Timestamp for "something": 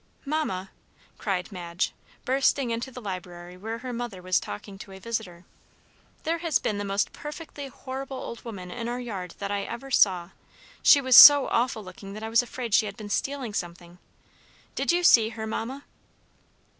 13.53-13.99